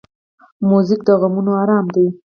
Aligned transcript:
موزیک 0.69 1.01
د 1.07 1.09
غمونو 1.21 1.51
آرام 1.63 1.85
دی. 1.95 2.05